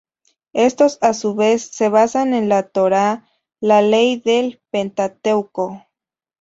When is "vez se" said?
1.35-1.87